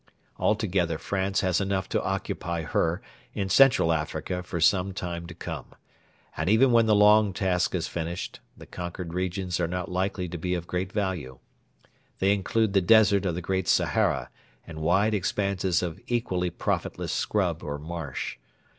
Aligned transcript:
Altogether 0.39 0.97
France 0.97 1.41
has 1.41 1.61
enough 1.61 1.87
to 1.89 2.01
occupy 2.01 2.63
her 2.63 3.03
in 3.35 3.49
Central 3.49 3.93
Africa 3.93 4.41
for 4.41 4.59
some 4.59 4.93
time 4.93 5.27
to 5.27 5.35
come: 5.35 5.75
and 6.35 6.49
even 6.49 6.71
when 6.71 6.87
the 6.87 6.95
long 6.95 7.33
task 7.33 7.75
is 7.75 7.87
finished, 7.87 8.39
the 8.57 8.65
conquered 8.65 9.13
regions 9.13 9.59
are 9.59 9.67
not 9.67 9.91
likely 9.91 10.27
to 10.27 10.39
be 10.39 10.55
of 10.55 10.65
great 10.65 10.91
value. 10.91 11.37
They 12.17 12.33
include 12.33 12.73
the 12.73 12.81
desert 12.81 13.27
of 13.27 13.35
the 13.35 13.43
Great 13.43 13.67
Sahara 13.67 14.31
and 14.65 14.79
wide 14.81 15.13
expanses 15.13 15.83
of 15.83 15.99
equally 16.07 16.49
profitless 16.49 17.11
scrub 17.13 17.61
or 17.61 17.77
marsh. 17.77 18.39